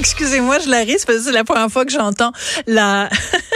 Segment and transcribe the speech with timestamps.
[0.00, 2.32] Excusez-moi, je la risque parce que c'est la première fois que j'entends
[2.66, 3.10] la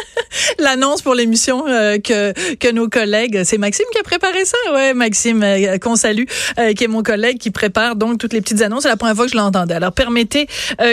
[0.59, 4.95] l'annonce pour l'émission euh, que que nos collègues, c'est Maxime qui a préparé ça, ouais,
[4.95, 6.25] Maxime euh, qu'on salue,
[6.59, 8.83] euh, qui est mon collègue qui prépare donc toutes les petites annonces.
[8.83, 9.75] C'est la première fois que je l'entendais.
[9.75, 10.47] Alors permettez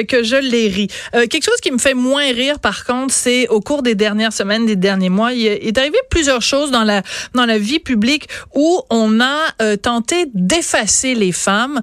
[0.08, 0.88] que je les ris.
[1.14, 4.66] quelque chose qui me fait moins rire, par contre, c'est au cours des dernières semaines,
[4.66, 7.02] des derniers mois, il est arrivé plusieurs choses dans la
[7.34, 11.82] dans la vie publique où on a tenté d'effacer les femmes,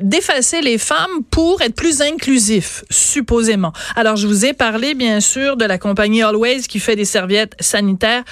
[0.00, 3.72] d'effacer les femmes pour être plus inclusif, supposément.
[3.96, 7.54] Alors je vous ai parlé bien sûr de la compagnie Always qui fait des serviettes
[7.60, 8.24] sanitaires.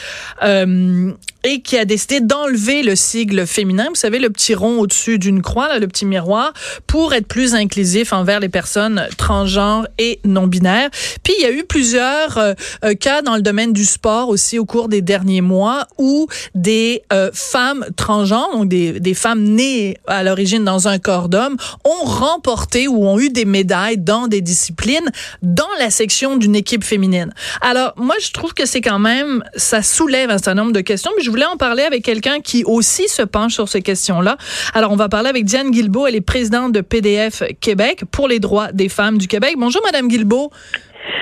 [0.42, 1.12] Euh,
[1.46, 5.42] et qui a décidé d'enlever le sigle féminin, vous savez, le petit rond au-dessus d'une
[5.42, 6.52] croix, là, le petit miroir,
[6.88, 10.90] pour être plus inclusif envers les personnes transgenres et non-binaires.
[11.22, 14.58] Puis il y a eu plusieurs euh, euh, cas dans le domaine du sport aussi
[14.58, 20.24] au cours des derniers mois où des femmes transgenres, donc des, des femmes nées à
[20.24, 25.10] l'origine dans un corps d'homme, ont remporté ou ont eu des médailles dans des disciplines
[25.42, 27.32] dans la section d'une équipe féminine.
[27.60, 31.10] Alors moi je trouve que c'est quand même ça soulève un certain nombre de questions,
[31.16, 34.36] mais je voulais en parler avec quelqu'un qui aussi se penche sur ces questions-là.
[34.74, 36.06] Alors, on va parler avec Diane Guilbeault.
[36.06, 39.54] Elle est présidente de PDF Québec pour les droits des femmes du Québec.
[39.56, 40.50] Bonjour, Madame Guilbeault.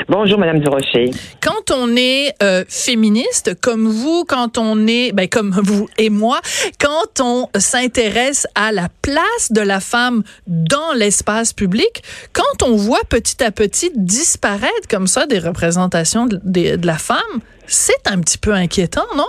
[0.08, 1.10] Bonjour, Madame Durocher.
[1.40, 6.40] Quand on est euh, féministe, comme vous, quand on est, ben, comme vous et moi,
[6.80, 13.04] quand on s'intéresse à la place de la femme dans l'espace public, quand on voit
[13.08, 16.38] petit à petit disparaître comme ça des représentations de,
[16.76, 19.24] de la femme, c'est un petit peu inquiétant, non?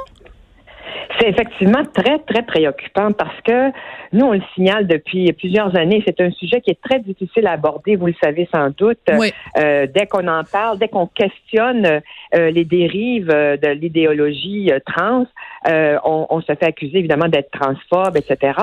[1.20, 3.72] C'est effectivement très, très préoccupant parce que
[4.12, 6.04] nous, on le signale depuis plusieurs années.
[6.06, 9.00] C'est un sujet qui est très difficile à aborder, vous le savez sans doute.
[9.58, 12.02] Euh, dès qu'on en parle, dès qu'on questionne
[12.36, 15.26] euh, les dérives euh, de l'idéologie trans,
[15.68, 18.54] on, on, se fait accuser évidemment d'être transphobe, etc.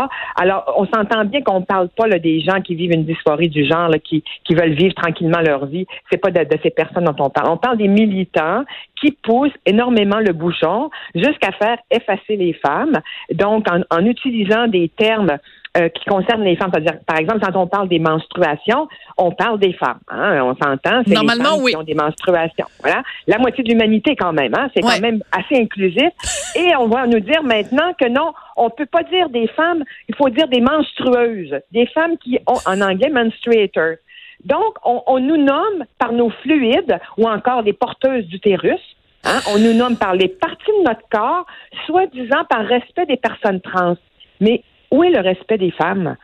[0.40, 3.48] Alors, on s'entend bien qu'on ne parle pas là, des gens qui vivent une dysphorie
[3.48, 5.84] du genre, qui, qui veulent vivre tranquillement leur vie.
[6.10, 7.48] C'est pas de, de ces personnes dont on parle.
[7.50, 8.64] On parle des militants
[9.02, 13.00] qui poussent énormément le bouchon jusqu'à faire effacer les femmes.
[13.32, 15.38] Donc, en, en utilisant des termes
[15.76, 16.70] euh, qui concernent les femmes.
[16.72, 20.00] C'est-à-dire, par exemple, quand on parle des menstruations, on parle des femmes.
[20.08, 21.70] Hein, on s'entend, c'est Normalement, les femmes oui.
[21.72, 22.66] qui ont des menstruations.
[22.80, 23.02] Voilà.
[23.26, 24.54] La moitié de l'humanité, quand même.
[24.54, 26.10] Hein, c'est quand même assez inclusif.
[26.54, 30.14] Et on va nous dire maintenant que non, on peut pas dire des femmes, il
[30.14, 33.96] faut dire des menstrueuses, des femmes qui ont, en anglais, menstruators.
[34.44, 38.80] Donc, on, nous nomme par nos fluides ou encore des porteuses d'utérus.
[39.24, 41.46] Hein, on nous nomme par les parties de notre corps,
[41.86, 43.96] soi-disant par respect des personnes trans.
[44.40, 46.16] Mais où est le respect des femmes?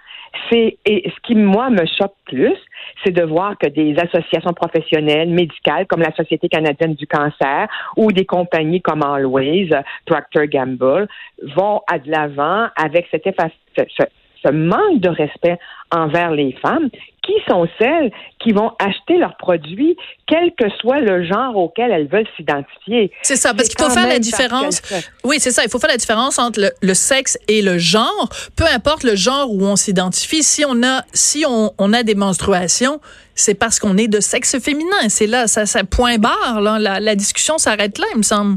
[0.50, 2.56] C'est et ce qui moi me choque plus,
[3.02, 8.12] c'est de voir que des associations professionnelles médicales comme la Société canadienne du cancer ou
[8.12, 9.70] des compagnies comme Always,
[10.04, 11.08] Procter Gamble
[11.56, 14.04] vont à de l'avant avec cet ce,
[14.44, 15.58] ce manque de respect
[15.90, 16.90] envers les femmes,
[17.28, 18.11] qui sont celles
[18.43, 19.97] qui vont acheter leurs produits,
[20.27, 23.12] quel que soit le genre auquel elles veulent s'identifier.
[23.22, 24.81] C'est ça, parce qu'il faut faire la différence.
[25.25, 28.31] Oui, c'est ça, il faut faire la différence entre le, sexe et le genre.
[28.56, 32.15] Peu importe le genre où on s'identifie, si on a si on, on a des
[32.15, 32.99] menstruations,
[33.34, 35.09] c'est parce qu'on est de sexe féminin.
[35.09, 36.62] C'est là, ça, ça point barre.
[36.62, 38.56] Là, la, la discussion s'arrête là, il me semble.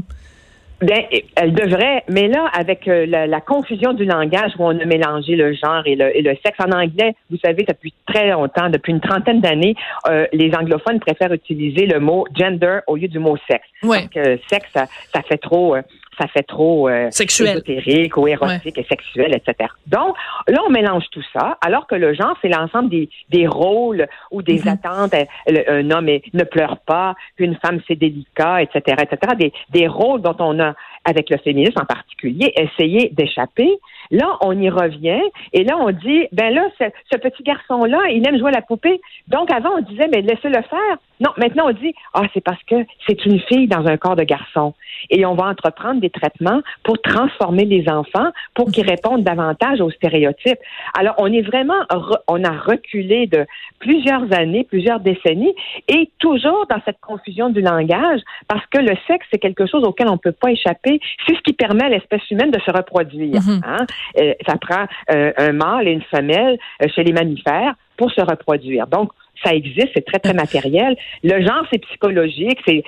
[0.82, 0.98] Bien,
[1.36, 5.52] elle devrait, mais là, avec euh, la, confusion du langage où on a mélangé le
[5.52, 9.00] genre et le, et le, sexe en anglais, vous savez, depuis très longtemps, depuis une
[9.00, 9.76] trentaine d'années,
[10.08, 13.66] euh, les anglophones préfèrent utiliser le mot gender au lieu du mot sexe.
[13.84, 14.08] Ouais.
[14.12, 15.76] Parce que sexe, ça, ça fait trop.
[15.76, 15.82] Euh,
[16.18, 19.70] ça fait trop euh, ésotérique ou érotique et sexuel, etc.
[19.86, 24.06] Donc, là, on mélange tout ça, alors que le genre, c'est l'ensemble des, des rôles
[24.30, 24.72] ou des mm-hmm.
[24.72, 25.14] attentes.
[25.48, 29.32] Un homme ne pleure pas, une femme, c'est délicat, etc., etc.
[29.38, 30.74] Des, des rôles dont on a,
[31.04, 33.68] avec le féminisme en particulier, essayé d'échapper.
[34.10, 38.26] Là, on y revient et là, on dit, ben là, ce, ce petit garçon-là, il
[38.26, 39.00] aime jouer à la poupée.
[39.28, 40.98] Donc, avant, on disait, mais laissez-le faire.
[41.20, 42.74] Non, maintenant, on dit, ah, c'est parce que
[43.06, 44.74] c'est une fille dans un corps de garçon.
[45.08, 49.90] Et on va entreprendre des traitements pour transformer les enfants pour qu'ils répondent davantage aux
[49.90, 50.58] stéréotypes.
[50.98, 51.80] Alors, on est vraiment,
[52.28, 53.46] on a reculé de
[53.78, 55.54] plusieurs années, plusieurs décennies
[55.88, 60.08] et toujours dans cette confusion du langage parce que le sexe, c'est quelque chose auquel
[60.08, 60.91] on ne peut pas échapper.
[61.26, 63.40] C'est ce qui permet à l'espèce humaine de se reproduire.
[63.40, 63.60] Mm-hmm.
[63.64, 63.86] hein?
[64.18, 68.20] Euh, ça prend euh, un mâle et une femelle euh, chez les mammifères pour se
[68.20, 68.86] reproduire.
[68.86, 69.12] Donc,
[69.44, 70.96] ça existe, c'est très, très matériel.
[71.24, 72.84] Le genre, c'est psychologique, c'est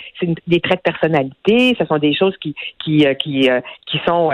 [0.47, 2.55] des traits de personnalité, ce sont des choses qui,
[2.85, 3.49] qui, qui,
[3.87, 4.31] qui sont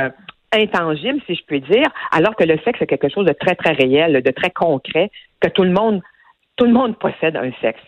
[0.52, 3.72] intangibles, si je puis dire, alors que le sexe, c'est quelque chose de très, très
[3.72, 6.02] réel, de très concret, que tout le monde
[6.60, 7.80] tout le monde possède un sexe.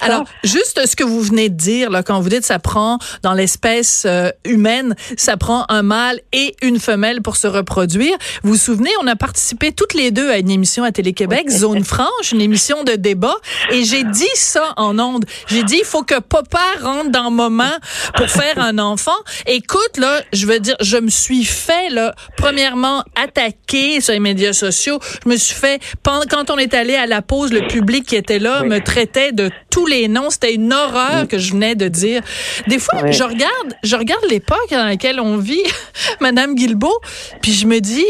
[0.00, 3.34] Alors, juste ce que vous venez de dire, là, quand vous dites ça prend dans
[3.34, 8.14] l'espèce euh, humaine, ça prend un mâle et une femelle pour se reproduire.
[8.44, 11.82] Vous vous souvenez, on a participé toutes les deux à une émission à Télé-Québec, Zone
[11.82, 13.34] Franche, une émission de débat,
[13.72, 15.24] et j'ai dit ça en ondes.
[15.48, 17.74] J'ai dit, il faut que papa rentre dans moment
[18.14, 19.10] pour faire un enfant.
[19.46, 24.52] Écoute, là, je veux dire, je me suis fait, là, premièrement, attaquer sur les médias
[24.52, 25.00] sociaux.
[25.24, 28.38] Je me suis fait, quand on est allé à la pause, le public qui était
[28.38, 30.28] là me traitait de tous les noms.
[30.28, 32.20] C'était une horreur que je venais de dire.
[32.66, 35.62] Des fois, je regarde, je regarde l'époque dans laquelle on vit,
[36.20, 37.00] Madame Guilbeault,
[37.40, 38.04] puis je me dis,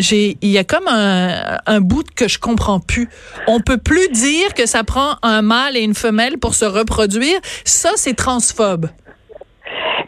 [0.00, 3.08] j'ai, il y a comme un, un bout que je comprends plus.
[3.46, 7.38] On peut plus dire que ça prend un mâle et une femelle pour se reproduire.
[7.64, 8.86] Ça, c'est transphobe.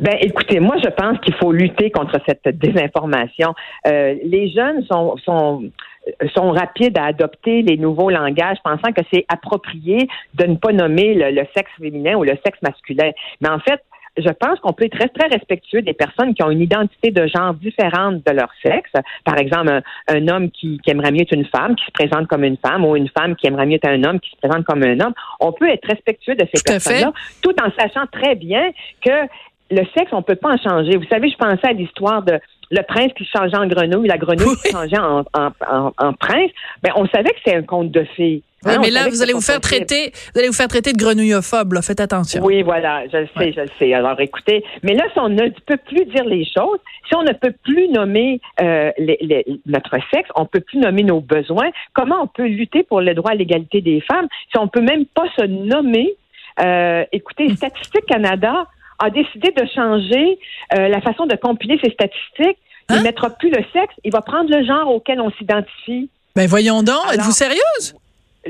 [0.00, 3.54] Ben, écoutez, moi, je pense qu'il faut lutter contre cette désinformation.
[3.86, 5.62] Euh, les jeunes sont, sont
[6.34, 11.14] sont rapides à adopter les nouveaux langages, pensant que c'est approprié de ne pas nommer
[11.14, 13.10] le, sexe féminin ou le sexe masculin.
[13.40, 13.82] Mais en fait,
[14.16, 17.26] je pense qu'on peut être très, très respectueux des personnes qui ont une identité de
[17.28, 18.90] genre différente de leur sexe.
[19.24, 22.42] Par exemple, un, homme qui, qui, aimerait mieux être une femme, qui se présente comme
[22.42, 24.82] une femme, ou une femme qui aimerait mieux être un homme, qui se présente comme
[24.82, 25.14] un homme.
[25.38, 27.12] On peut être respectueux de ces personnes-là,
[27.42, 28.70] tout en sachant très bien
[29.04, 29.28] que
[29.70, 30.96] le sexe, on peut pas en changer.
[30.96, 34.56] Vous savez, je pensais à l'histoire de le prince qui changeait en grenouille, la grenouille
[34.64, 36.50] qui changeait en, en, en, prince.
[36.82, 38.42] Ben, on savait que c'est un conte de fées.
[38.64, 40.98] Oui, hein, mais là, vous allez vous faire traiter, vous allez vous faire traiter de
[40.98, 41.82] grenouillophobe, là.
[41.82, 42.42] Faites attention.
[42.44, 43.94] Oui, voilà, je le sais, je le sais.
[43.94, 46.78] Alors, écoutez, mais là, si on ne peut plus dire les choses,
[47.08, 51.20] si on ne peut plus nommer euh, les, notre sexe, on peut plus nommer nos
[51.20, 54.82] besoins, comment on peut lutter pour le droit à l'égalité des femmes si on peut
[54.82, 56.16] même pas se nommer?
[56.60, 58.66] Euh, écoutez, Statistique Canada
[58.98, 60.38] a décidé de changer
[60.76, 62.58] euh, la façon de compiler ses statistiques.
[62.90, 63.02] Il ne hein?
[63.02, 66.08] mettra plus le sexe, il va prendre le genre auquel on s'identifie.
[66.34, 67.94] Ben voyons donc, êtes-vous sérieuse?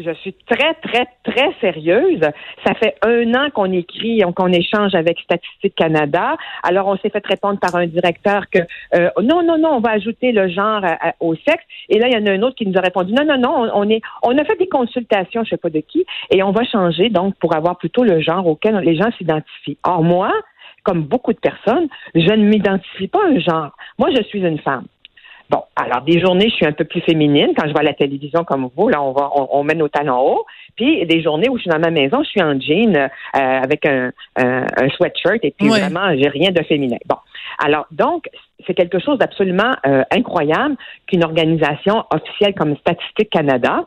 [0.05, 2.21] Je suis très, très, très sérieuse.
[2.65, 6.37] Ça fait un an qu'on écrit, qu'on échange avec Statistique Canada.
[6.63, 8.61] Alors, on s'est fait répondre par un directeur que
[8.95, 10.83] euh, non, non, non, on va ajouter le genre
[11.21, 11.65] au sexe.
[11.89, 13.71] Et là, il y en a un autre qui nous a répondu non, non, non,
[13.75, 16.65] on, est, on a fait des consultations, je sais pas de qui, et on va
[16.65, 19.79] changer donc pour avoir plutôt le genre auquel les gens s'identifient.
[19.85, 20.33] Or, moi,
[20.85, 23.73] comme beaucoup de personnes, je ne m'identifie pas à un genre.
[23.99, 24.87] Moi, je suis une femme.
[25.51, 27.53] Bon, alors des journées, je suis un peu plus féminine.
[27.57, 30.45] Quand je vois la télévision comme vous, là, on va, on, met nos talons hauts.
[30.77, 33.87] Puis des journées où je suis dans ma maison, je suis en jean euh, avec
[33.87, 36.99] un, un, sweatshirt et puis vraiment, j'ai rien de féminin.
[37.07, 37.17] Bon,
[37.59, 38.29] alors donc
[38.67, 43.87] c'est quelque chose d'absolument euh, incroyable qu'une organisation officielle comme Statistique Canada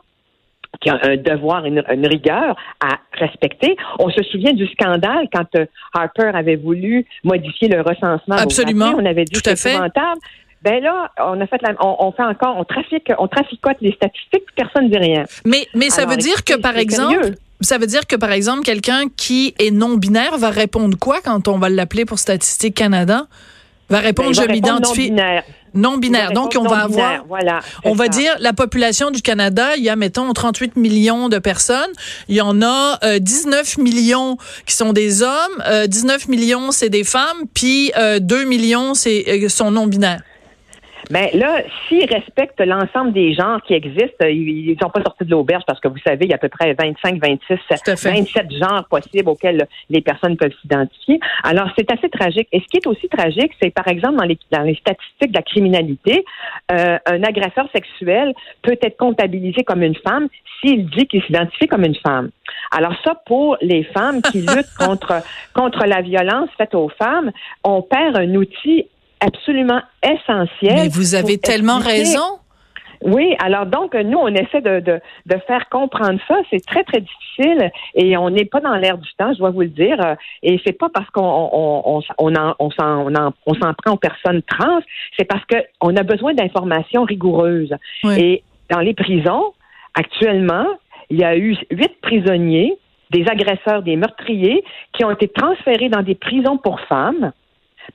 [0.80, 3.76] qui a un devoir, une, une, rigueur à respecter.
[3.98, 8.36] On se souvient du scandale quand euh, Harper avait voulu modifier le recensement.
[8.36, 8.92] Absolument.
[8.96, 10.20] On avait dit que c'était épouvantable.
[10.62, 14.84] Ben là, on a fait on, fait encore, on trafique, on traficote les statistiques, personne
[14.84, 15.24] ne dit rien.
[15.44, 19.04] Mais, mais ça veut dire que, par exemple, ça veut dire que, par exemple, quelqu'un
[19.16, 23.26] qui est non-binaire va répondre quoi quand on va l'appeler pour Statistique Canada?
[23.88, 25.10] Va répondre, ben, je m'identifie.
[25.10, 25.42] Non-binaire.
[25.74, 26.32] Non-binaire.
[26.32, 29.96] Donc, on va avoir, voilà, on va dire, la population du Canada, il y a,
[29.96, 31.90] mettons, 38 millions de personnes.
[32.28, 34.36] Il y en a 19 euh, millions
[34.66, 39.48] qui sont des hommes, 19 euh, millions, c'est des femmes, puis 2 euh, millions, c'est
[39.48, 40.22] sont non-binaires.
[41.12, 45.26] Mais ben, là, s'ils respectent l'ensemble des genres qui existent, ils ne sont pas sortis
[45.26, 47.58] de l'auberge parce que vous savez, il y a à peu près 25, 26,
[48.02, 51.20] 27 genres possibles auxquels les personnes peuvent s'identifier.
[51.44, 52.48] Alors, c'est assez tragique.
[52.50, 55.36] Et ce qui est aussi tragique, c'est par exemple dans les, dans les statistiques de
[55.36, 56.24] la criminalité,
[56.72, 58.32] euh, un agresseur sexuel
[58.62, 60.28] peut être comptabilisé comme une femme
[60.62, 62.30] s'il dit qu'il s'identifie comme une femme.
[62.70, 65.22] Alors ça, pour les femmes qui luttent contre
[65.52, 67.32] contre la violence faite aux femmes,
[67.64, 68.86] on perd un outil
[69.24, 70.74] absolument essentiel.
[70.74, 72.38] Mais vous avez tellement raison.
[73.04, 76.36] Oui, alors donc nous on essaie de, de, de faire comprendre ça.
[76.50, 79.62] C'est très très difficile et on n'est pas dans l'air du temps, je dois vous
[79.62, 79.98] le dire.
[80.44, 83.06] Et c'est pas parce qu'on on, on, on, en, on s'en
[83.46, 84.80] on s'en prend aux personnes trans,
[85.18, 87.74] c'est parce que on a besoin d'informations rigoureuses.
[88.16, 89.52] Et dans les prisons,
[89.94, 90.66] actuellement,
[91.10, 92.78] il y a eu huit prisonniers,
[93.10, 94.62] des agresseurs, des meurtriers,
[94.92, 97.32] qui ont été transférés dans des prisons pour femmes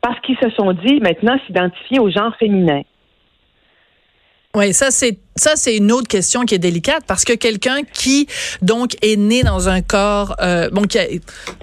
[0.02, 2.82] parce qu'ils se sont dit maintenant s'identifier au genre féminin.
[4.56, 8.28] Oui, ça c'est ça c'est une autre question qui est délicate parce que quelqu'un qui
[8.62, 11.06] donc est né dans un corps euh, bon qui a,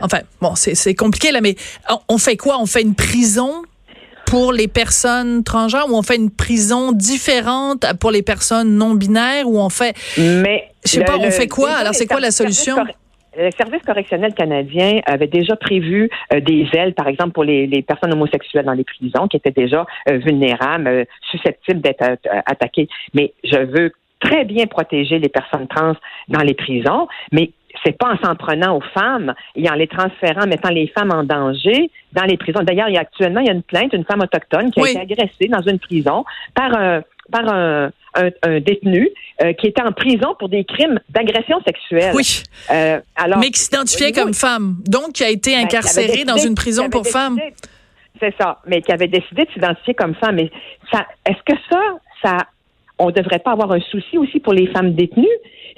[0.00, 1.56] enfin bon c'est compliqué là mais
[2.08, 2.60] on fait quoi?
[2.60, 3.62] On fait une prison
[4.26, 9.48] pour les personnes transgenres ou on fait une prison différente pour les personnes non binaires
[9.48, 11.72] ou on fait mais je sais pas on fait quoi?
[11.72, 12.76] alors c'est quoi la solution?
[13.36, 18.12] Le service correctionnel canadien avait déjà prévu euh, des ailes, par exemple, pour les, personnes
[18.12, 22.04] homosexuelles dans les prisons qui étaient déjà euh, vulnérables, euh, susceptibles d'être
[22.46, 22.88] attaquées.
[23.14, 25.94] Mais je veux très bien protéger les personnes trans
[26.28, 27.50] dans les prisons, mais
[27.84, 31.24] c'est pas en s'en prenant aux femmes et en les transférant, mettant les femmes en
[31.24, 32.62] danger dans les prisons.
[32.62, 34.90] D'ailleurs, il y a actuellement il y a une plainte, une femme autochtone qui a
[34.90, 36.24] été agressée dans une prison
[36.54, 39.10] par un par un, un, détenu
[39.42, 42.12] euh, qui était en prison pour des crimes d'agression sexuelle.
[42.14, 42.42] Oui.
[42.70, 46.54] Euh, alors, mais qui s'identifiait comme femme, donc qui a été ben, incarcéré dans une
[46.54, 47.38] prison pour femmes.
[48.20, 50.36] C'est ça, mais qui avait décidé de s'identifier comme femme.
[50.36, 50.50] Mais
[50.92, 51.80] ça, est-ce que ça,
[52.22, 52.38] ça,
[52.98, 55.26] on devrait pas avoir un souci aussi pour les femmes détenues?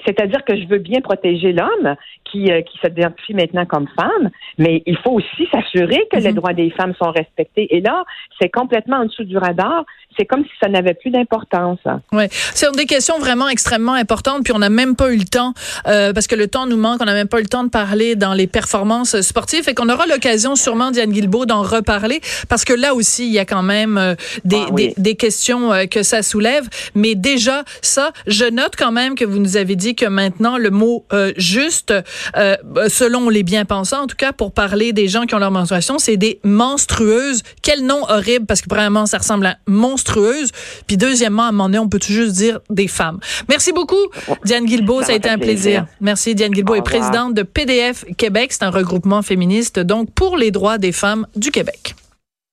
[0.05, 1.95] C'est-à-dire que je veux bien protéger l'homme
[2.31, 6.35] qui, euh, qui s'identifie maintenant comme femme, mais il faut aussi s'assurer que les mhm.
[6.35, 7.75] droits des femmes sont respectés.
[7.75, 8.03] Et là,
[8.39, 9.85] c'est complètement en dessous du radar.
[10.17, 11.79] C'est comme si ça n'avait plus d'importance.
[12.11, 14.43] Oui, c'est des questions vraiment extrêmement importantes.
[14.43, 15.53] Puis on n'a même pas eu le temps,
[15.87, 17.69] euh, parce que le temps nous manque, on n'a même pas eu le temps de
[17.69, 19.67] parler dans les performances sportives.
[19.69, 22.19] Et qu'on aura l'occasion sûrement, Diane Guilbeault, d'en reparler,
[22.49, 25.71] parce que là aussi, il y a quand même euh, des, ah des, des, questions
[25.89, 26.67] que ça soulève.
[26.95, 30.71] Mais déjà, ça, je note quand même que vous nous avez dit que maintenant, le
[30.71, 31.05] mot
[31.37, 31.93] juste
[32.35, 32.55] euh,
[32.89, 36.17] selon les bien-pensants, en tout cas, pour parler des gens qui ont leur menstruation, c'est
[36.17, 37.43] des menstrueuses.
[37.61, 40.51] Quel nom horrible, parce que vraiment, ça ressemble à monstrueuse.
[40.87, 43.19] Puis deuxièmement, à un moment donné, on peut tout juste dire des femmes.
[43.49, 43.95] Merci beaucoup,
[44.45, 45.03] Diane Guilbeault.
[45.03, 45.85] Ça, a été un plaisir.
[46.01, 46.35] Merci.
[46.35, 48.51] Diane Guilbeault est présidente de PDF Québec.
[48.51, 51.95] C'est un regroupement féministe, donc, pour les droits des femmes du Québec.